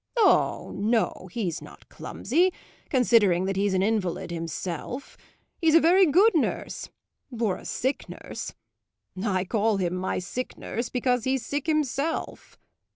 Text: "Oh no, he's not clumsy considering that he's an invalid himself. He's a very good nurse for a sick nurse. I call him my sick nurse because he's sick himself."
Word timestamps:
"Oh 0.17 0.71
no, 0.73 1.29
he's 1.31 1.61
not 1.61 1.87
clumsy 1.87 2.51
considering 2.89 3.45
that 3.45 3.55
he's 3.55 3.75
an 3.75 3.83
invalid 3.83 4.31
himself. 4.31 5.15
He's 5.61 5.75
a 5.75 5.79
very 5.79 6.07
good 6.07 6.33
nurse 6.33 6.89
for 7.37 7.55
a 7.57 7.65
sick 7.65 8.09
nurse. 8.09 8.55
I 9.23 9.45
call 9.45 9.77
him 9.77 9.93
my 9.93 10.17
sick 10.17 10.57
nurse 10.57 10.89
because 10.89 11.25
he's 11.25 11.45
sick 11.45 11.67
himself." 11.67 12.57